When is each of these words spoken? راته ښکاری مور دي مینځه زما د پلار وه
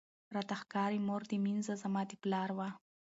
راته 0.35 0.55
ښکاری 0.61 0.99
مور 1.07 1.21
دي 1.29 1.37
مینځه 1.45 1.73
زما 1.83 2.01
د 2.09 2.11
پلار 2.21 2.49
وه 2.57 2.69